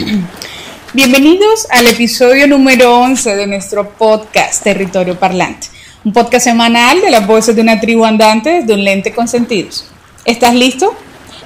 [0.94, 5.68] Bienvenidos al episodio número 11 de nuestro podcast Territorio Parlante,
[6.04, 9.86] un podcast semanal de las voces de una tribu andante desde un lente con sentidos.
[10.24, 10.94] ¿Estás listo?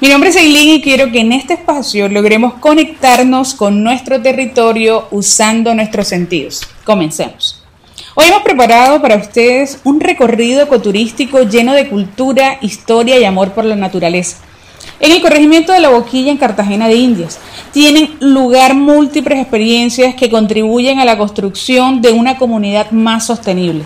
[0.01, 5.09] Mi nombre es Eileen y quiero que en este espacio logremos conectarnos con nuestro territorio
[5.11, 6.63] usando nuestros sentidos.
[6.85, 7.63] Comencemos.
[8.15, 13.65] Hoy hemos preparado para ustedes un recorrido ecoturístico lleno de cultura, historia y amor por
[13.65, 14.37] la naturaleza.
[15.01, 17.39] En el corregimiento de la Boquilla, en Cartagena de Indias,
[17.73, 23.85] tienen lugar múltiples experiencias que contribuyen a la construcción de una comunidad más sostenible.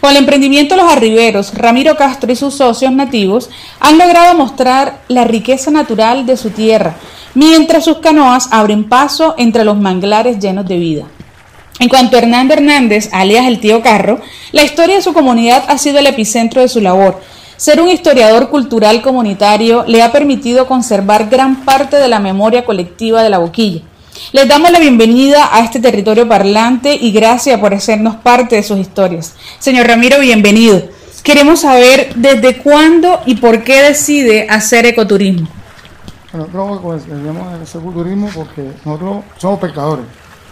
[0.00, 5.24] Con el emprendimiento Los Arriberos, Ramiro Castro y sus socios nativos han logrado mostrar la
[5.24, 6.96] riqueza natural de su tierra,
[7.34, 11.04] mientras sus canoas abren paso entre los manglares llenos de vida.
[11.78, 14.20] En cuanto a Hernando Hernández, alias el tío Carro,
[14.52, 17.20] la historia de su comunidad ha sido el epicentro de su labor.
[17.56, 23.22] Ser un historiador cultural comunitario le ha permitido conservar gran parte de la memoria colectiva
[23.22, 23.82] de la boquilla.
[24.32, 28.78] Les damos la bienvenida a este territorio parlante y gracias por hacernos parte de sus
[28.78, 29.34] historias.
[29.58, 30.82] Señor Ramiro, bienvenido.
[31.22, 35.48] Queremos saber desde cuándo y por qué decide hacer ecoturismo.
[36.32, 40.06] Nosotros pues, hacer ecoturismo porque nosotros somos pescadores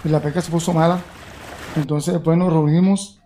[0.04, 1.00] y la pesca se puso mala
[1.76, 3.20] entonces después nos reunimos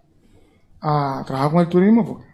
[0.81, 2.34] a trabajar con el turismo porque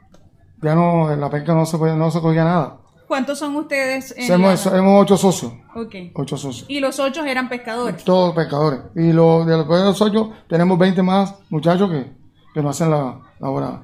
[0.63, 2.79] ya no, en la pesca no se, no se cogía nada.
[3.07, 4.15] ¿Cuántos son ustedes?
[4.17, 5.53] En Somos, ocho socios.
[5.75, 5.95] Ok.
[6.15, 6.67] Ocho socios.
[6.69, 8.05] ¿Y los ocho eran pescadores?
[8.05, 8.81] Todos pescadores.
[8.95, 12.13] Y lo, de los ocho tenemos 20 más muchachos que,
[12.55, 13.83] que nos hacen la, la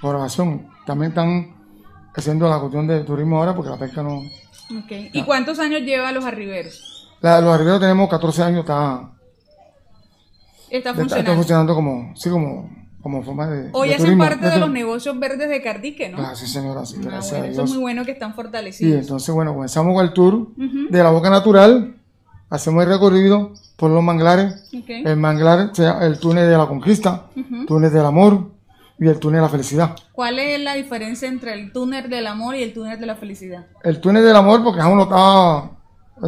[0.00, 0.68] colaboración.
[0.84, 1.56] También están
[2.14, 4.20] haciendo la cuestión del turismo ahora porque la pesca no...
[4.84, 5.10] Okay.
[5.12, 7.08] ¿Y cuántos años lleva los arriberos?
[7.22, 9.10] los arriberos tenemos 14 años, está
[10.70, 11.30] Está funcionando.
[11.30, 12.70] Está funcionando como, sí, como,
[13.02, 13.70] como forma de.
[13.72, 16.18] Hoy hacen parte de, los negocios verdes de Cardique, ¿no?
[16.18, 17.54] Ah, sí, señora, sí, ah, gracias a Dios.
[17.54, 18.94] Eso es muy bueno que están fortalecidos.
[18.94, 21.94] Y entonces, bueno, comenzamos con el tour de la Boca Natural,
[22.50, 24.68] hacemos el recorrido por los manglares.
[24.88, 25.72] El manglar,
[26.02, 28.50] el túnel de la conquista, el túnel del amor
[28.98, 29.96] y el túnel de la felicidad.
[30.12, 33.66] ¿Cuál es la diferencia entre el túnel del amor y el túnel de la felicidad?
[33.82, 35.70] El túnel del amor, porque uno está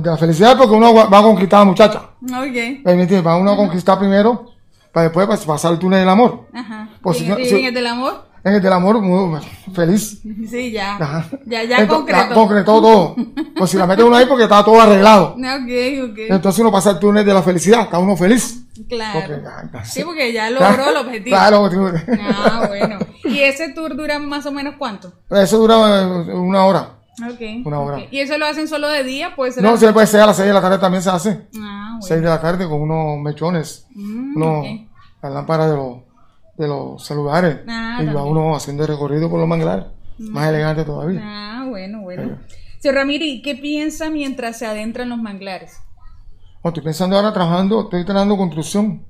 [0.00, 1.98] de la felicidad porque uno va a conquistar a la muchacha.
[2.22, 2.84] Ok.
[2.84, 4.51] ¿Me Va uno a conquistar primero
[4.92, 6.46] para después pasar el túnel del amor.
[6.52, 6.88] Ajá.
[7.00, 8.26] Pues ¿Y, en, el del amor?
[8.44, 9.40] En el del amor, muy
[9.74, 10.20] feliz.
[10.50, 11.26] Sí, ya.
[11.46, 12.34] Ya, ya concretó.
[12.34, 13.16] concretó todo.
[13.56, 15.36] pues si la mete uno ahí porque está todo arreglado.
[15.38, 16.18] Ok, ok.
[16.28, 18.58] Entonces uno pasa el túnel de la felicidad, está uno feliz.
[18.88, 19.42] Claro.
[19.84, 21.36] sí, porque ya logró el objetivo.
[21.36, 21.70] Claro.
[22.20, 22.98] Ah, bueno.
[23.24, 25.12] ¿Y ese tour dura más o menos cuánto?
[25.30, 27.01] Eso dura eh, una hora.
[27.20, 27.66] Ok.
[27.66, 28.06] Una hora.
[28.10, 29.34] ¿Y eso lo hacen solo de día?
[29.36, 31.48] Puede ser no, se puede ser a las 6 de la tarde también se hace.
[31.58, 32.02] Ah, bueno.
[32.02, 33.86] 6 de la tarde con unos mechones.
[33.94, 34.66] Mm, unos,
[35.22, 35.96] Las lámparas de los,
[36.56, 37.58] de los celulares.
[37.68, 39.86] Ah, y va uno haciendo recorrido por los manglares.
[40.18, 41.20] Más elegante todavía.
[41.22, 42.38] Ah, bueno, bueno.
[42.78, 45.78] Señor Ramírez, ¿qué piensa mientras se adentra en los manglares?
[46.64, 49.04] estoy pensando ahora trabajando, estoy trabajando construcción.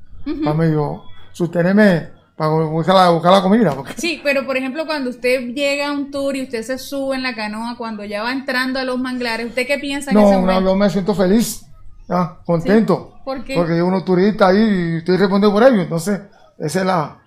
[0.45, 1.03] Para medio
[1.33, 2.11] sostenerme
[2.49, 3.77] para buscar la, buscar la comida.
[3.97, 7.23] Sí, pero por ejemplo, cuando usted llega a un tour y usted se sube en
[7.23, 10.13] la canoa, cuando ya va entrando a los manglares, ¿usted qué piensa?
[10.13, 11.65] No, no, yo me siento feliz,
[12.09, 13.21] ya, contento.
[13.25, 13.55] ¿Por qué?
[13.55, 16.21] Porque hay unos turistas ahí y estoy respondiendo por ellos, entonces
[16.59, 17.19] esa es la...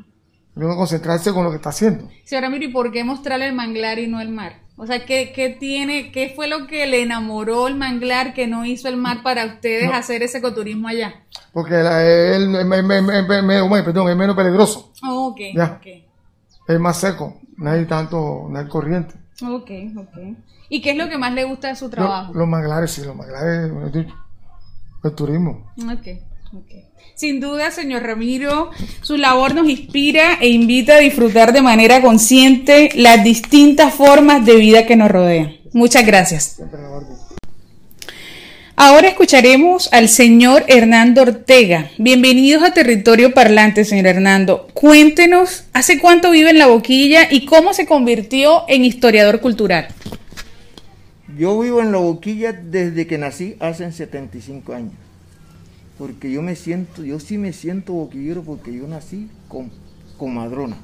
[0.56, 2.10] Uno concentrarse con lo que está haciendo.
[2.24, 4.62] Señora Miri, ¿por qué mostrarle el manglar y no el mar?
[4.78, 8.66] O sea, ¿qué, ¿qué, tiene, qué fue lo que le enamoró el manglar que no
[8.66, 11.25] hizo el mar para ustedes hacer ese ecoturismo allá?
[11.56, 14.92] Porque él, es menos peligroso.
[15.04, 15.40] Oh, ok,
[16.68, 19.16] Es más seco, no hay tanto, no hay corriente.
[19.42, 20.36] Ok, ok.
[20.68, 22.34] ¿Y qué es lo que más le gusta de su trabajo?
[22.34, 23.72] Los, manglares, sí, los manglares,
[25.02, 25.72] el turismo.
[25.78, 26.08] Ok,
[26.56, 26.72] ok.
[27.16, 28.72] Sin duda, señor Ramiro,
[29.02, 34.58] su labor nos inspira e invita a disfrutar de manera consciente las distintas formas de
[34.58, 35.56] vida que nos rodean.
[35.72, 36.62] Muchas gracias.
[38.78, 41.90] Ahora escucharemos al señor Hernando Ortega.
[41.98, 44.68] Bienvenidos a Territorio Parlante, señor Hernando.
[44.74, 49.88] Cuéntenos, ¿hace cuánto vive en La Boquilla y cómo se convirtió en historiador cultural?
[51.38, 54.94] Yo vivo en La Boquilla desde que nací hace 75 años
[55.98, 59.72] porque yo me siento, yo sí me siento boquillero porque yo nací con,
[60.18, 60.78] con madrona.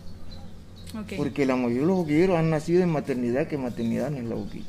[1.15, 4.35] Porque la mayoría de los boquilleros han nacido en maternidad, que maternidad no es la
[4.35, 4.65] boquilla.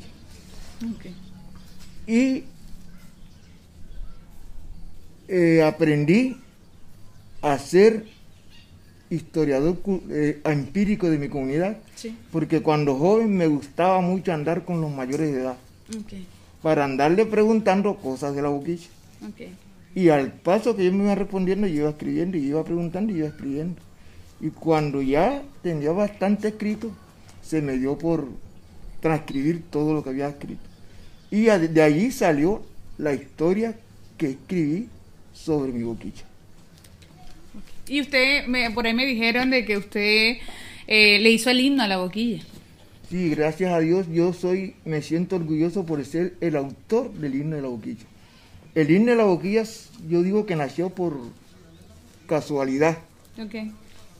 [2.07, 2.43] Y
[5.35, 6.37] eh, aprendí
[7.41, 8.05] a ser
[9.09, 9.79] historiador
[10.11, 11.77] eh, empírico de mi comunidad,
[12.31, 15.57] porque cuando joven me gustaba mucho andar con los mayores de edad,
[16.61, 18.85] para andarle preguntando cosas de la boquilla.
[19.95, 23.17] Y al paso que yo me iba respondiendo, yo iba escribiendo, y iba preguntando, y
[23.17, 23.81] iba escribiendo.
[24.39, 26.91] Y cuando ya tenía bastante escrito,
[27.41, 28.27] se me dio por
[28.99, 30.61] transcribir todo lo que había escrito.
[31.31, 32.61] Y de allí salió
[32.99, 33.75] la historia
[34.15, 34.89] que escribí
[35.33, 36.23] sobre mi boquilla.
[37.87, 40.37] Y usted, me, por ahí me dijeron de que usted
[40.87, 42.41] eh, le hizo el himno a la boquilla.
[43.09, 47.57] Sí, gracias a Dios yo soy, me siento orgulloso por ser el autor del himno
[47.57, 48.05] de la boquilla.
[48.73, 49.63] El himno de la boquilla
[50.09, 51.19] yo digo que nació por
[52.25, 52.97] casualidad.
[53.37, 53.71] Okay.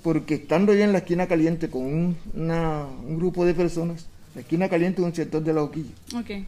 [0.04, 4.42] Porque estando yo en la esquina caliente con un, una, un grupo de personas, la
[4.42, 5.92] esquina caliente es un sector de la boquilla.
[6.20, 6.46] Okay.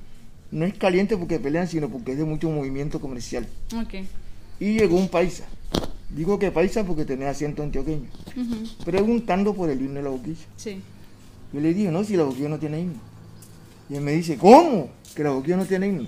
[0.51, 3.47] No es caliente porque pelean, sino porque es de mucho movimiento comercial.
[3.85, 4.05] Okay.
[4.59, 5.45] Y llegó un paisa.
[6.09, 8.07] Digo que paisa porque tenía acento antioqueño.
[8.85, 10.45] Preguntando por el himno de la boquilla.
[10.55, 10.81] Sí.
[11.51, 12.99] Yo le dije, no, si la boquilla no tiene himno.
[13.89, 14.89] Y él me dice, ¿cómo?
[15.15, 16.07] Que la boquilla no tiene himno.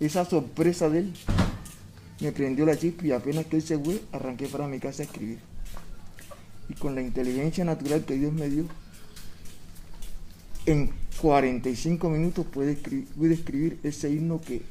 [0.00, 1.12] Esa sorpresa de él
[2.20, 5.06] me prendió la chispa y apenas que él se fue, arranqué para mi casa a
[5.06, 5.38] escribir.
[6.68, 8.64] Y con la inteligencia natural que Dios me dio,
[10.66, 14.62] en 45 minutos pude escribir, pude escribir ese himno que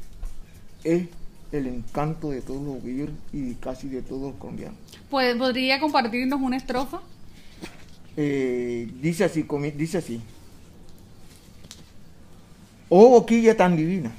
[0.84, 1.08] es
[1.52, 4.78] el encanto de todos los boquilleros y casi de todos los colombianos.
[5.10, 7.02] Pues, ¿Podría compartirnos una estrofa?
[8.16, 9.46] Eh, dice así,
[9.76, 10.22] dice así.
[12.90, 14.12] Oh boquilla tan divina,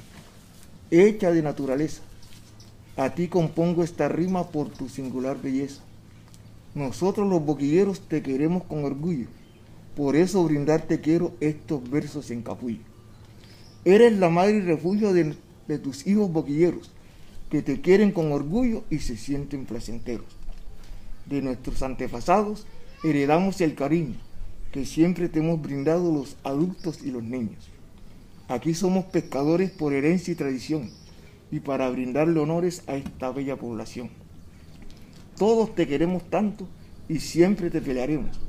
[0.91, 2.03] hecha de naturaleza,
[2.97, 5.81] a ti compongo esta rima por tu singular belleza.
[6.75, 9.25] Nosotros los boquilleros te queremos con orgullo,
[9.95, 12.81] por eso brindarte quiero estos versos en capullo.
[13.85, 15.35] Eres la madre y refugio de,
[15.67, 16.91] de tus hijos boquilleros,
[17.49, 20.27] que te quieren con orgullo y se sienten placenteros.
[21.25, 22.65] De nuestros antepasados
[23.03, 24.15] heredamos el cariño
[24.71, 27.69] que siempre te hemos brindado los adultos y los niños.
[28.47, 30.91] Aquí somos pescadores por herencia y tradición
[31.51, 34.09] y para brindarle honores a esta bella población.
[35.37, 36.67] Todos te queremos tanto
[37.07, 38.39] y siempre te pelearemos.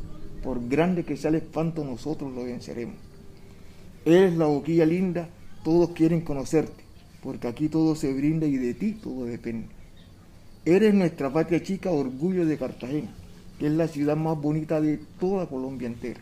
[0.42, 2.96] Por grande que sea el espanto, nosotros lo venceremos.
[4.04, 5.28] Eres la boquilla linda,
[5.62, 6.82] todos quieren conocerte,
[7.22, 9.66] porque aquí todo se brinda y de ti todo depende.
[10.64, 13.08] Eres nuestra patria chica, orgullo de Cartagena,
[13.58, 16.20] que es la ciudad más bonita de toda Colombia entera.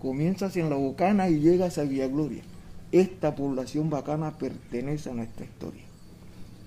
[0.00, 2.42] Comienzas en La Bocana y llegas a Villa Gloria.
[2.90, 5.84] Esta población bacana pertenece a nuestra historia.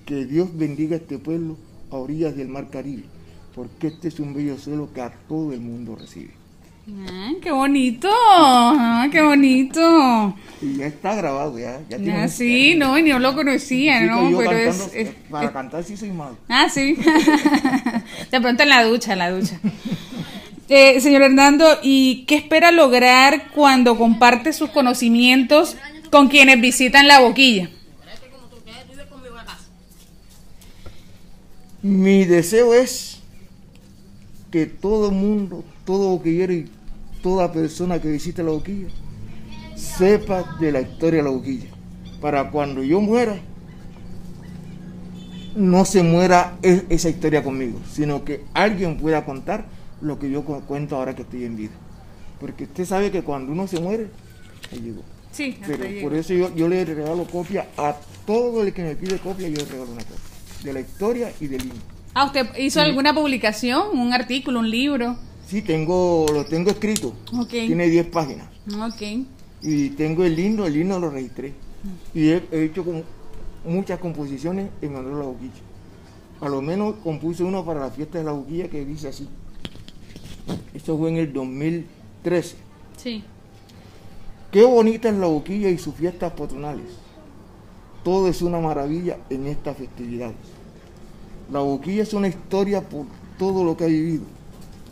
[0.06, 1.58] Que Dios bendiga este pueblo
[1.92, 3.04] a orillas del Mar Caribe,
[3.54, 6.32] porque este es un bello suelo que a todo el mundo recibe.
[7.10, 8.08] Ah, ¡Qué bonito!
[8.12, 10.36] Ah, ¡Qué bonito!
[10.66, 11.80] Y ya está grabado, ya.
[11.90, 14.38] ya tiene Ah, un- sí, no, y no lo conocía, Sí, ¿no?
[14.38, 16.38] Pero es, cantando, es- Para cantar sí soy malo.
[16.50, 16.96] Ah, sí.
[18.32, 19.60] De pronto en la ducha, en la ducha.
[20.68, 25.78] Eh, señor Hernando, ¿y qué espera lograr cuando comparte sus conocimientos
[26.10, 27.70] con quienes visitan la boquilla?
[31.84, 33.20] Mi deseo es
[34.52, 36.68] que todo mundo, todo boquillero y
[37.22, 38.88] toda persona que visite la boquilla
[39.76, 41.68] sepa de la historia de la boquilla.
[42.22, 43.38] Para cuando yo muera,
[45.56, 49.66] no se muera esa historia conmigo, sino que alguien pueda contar
[50.02, 51.72] lo que yo cu- cuento ahora que estoy en vida.
[52.40, 54.08] Porque usted sabe que cuando uno se muere,
[54.72, 55.02] ahí llegó.
[55.32, 57.96] Sí, Pero ahí por eso yo, yo le regalo copia a
[58.26, 60.20] todo el que me pide copia, yo le regalo una copia.
[60.64, 61.76] De la historia y del himno.
[62.14, 65.18] Ah, ¿usted hizo alguna publicación, un artículo, un libro?
[65.48, 67.14] Sí, tengo, lo tengo escrito.
[67.50, 68.48] Tiene 10 páginas.
[68.74, 69.26] Ok.
[69.62, 71.54] Y tengo el himno, el himno lo registré.
[72.14, 72.84] Y he, he hecho
[73.66, 75.54] muchas composiciones en honor a la boquilla.
[76.42, 79.28] A lo menos compuse uno para la fiesta de la boquilla que dice así.
[80.74, 82.56] Esto fue en el 2013.
[82.98, 83.24] Sí.
[84.52, 86.86] Qué bonita es la boquilla y sus fiestas patronales.
[88.04, 90.36] Todo es una maravilla en estas festividades.
[91.52, 93.06] La boquilla es una historia por
[93.38, 94.24] todo lo que ha vivido.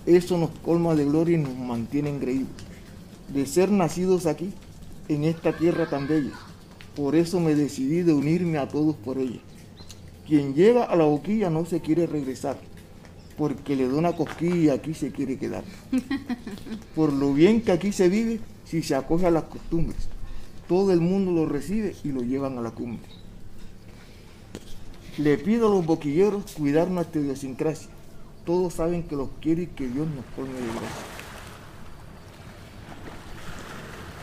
[0.05, 2.49] Eso nos colma de gloria y nos mantiene engreídos.
[3.29, 4.51] De ser nacidos aquí,
[5.07, 6.31] en esta tierra tan bella.
[6.95, 9.39] Por eso me decidí de unirme a todos por ella.
[10.27, 12.57] Quien llega a la boquilla no se quiere regresar,
[13.37, 15.63] porque le da una cosquilla y aquí se quiere quedar.
[16.95, 20.07] Por lo bien que aquí se vive, si se acoge a las costumbres,
[20.67, 23.09] todo el mundo lo recibe y lo llevan a la cumbre.
[25.17, 27.89] Le pido a los boquilleros cuidar nuestra idiosincrasia.
[28.45, 31.05] Todos saben que los quiere y que Dios nos colme de gracia.
[32.71, 34.22] Eh, se me- se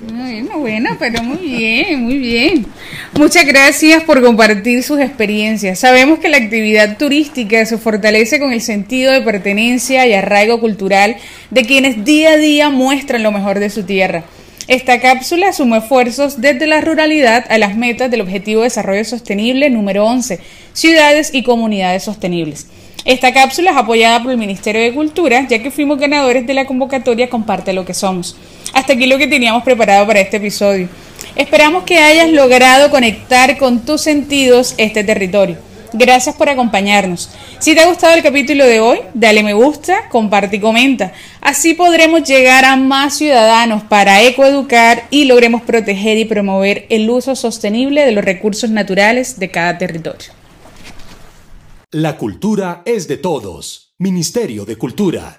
[0.00, 2.66] Bueno, bueno, pero muy bien, muy bien.
[3.14, 5.78] Muchas gracias por compartir sus experiencias.
[5.78, 11.16] Sabemos que la actividad turística se fortalece con el sentido de pertenencia y arraigo cultural
[11.50, 14.24] de quienes día a día muestran lo mejor de su tierra.
[14.66, 19.70] Esta cápsula suma esfuerzos desde la ruralidad a las metas del Objetivo de Desarrollo Sostenible
[19.70, 20.40] número 11,
[20.72, 22.66] ciudades y comunidades sostenibles.
[23.04, 26.64] Esta cápsula es apoyada por el Ministerio de Cultura, ya que fuimos ganadores de la
[26.64, 28.36] convocatoria Comparte lo que somos.
[28.72, 30.88] Hasta aquí lo que teníamos preparado para este episodio.
[31.36, 35.58] Esperamos que hayas logrado conectar con tus sentidos este territorio.
[35.96, 37.30] Gracias por acompañarnos.
[37.60, 41.12] Si te ha gustado el capítulo de hoy, dale me gusta, comparte y comenta.
[41.40, 47.36] Así podremos llegar a más ciudadanos para ecoeducar y logremos proteger y promover el uso
[47.36, 50.32] sostenible de los recursos naturales de cada territorio.
[51.92, 53.94] La cultura es de todos.
[53.98, 55.32] Ministerio de Cultura.